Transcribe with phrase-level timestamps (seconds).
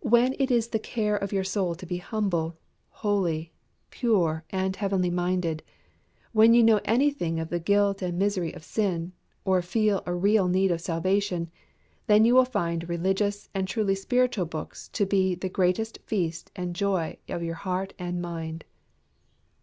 [0.00, 2.56] When it is the care of your soul to be humble,
[2.88, 3.52] holy,
[3.90, 5.62] pure, and heavenly minded;
[6.32, 9.12] when you know anything of the guilt and misery of sin,
[9.44, 11.50] or feel a real need of salvation,
[12.06, 16.74] then you will find religious and truly spiritual books to be the greatest feast and
[16.74, 18.64] joy of your mind and heart."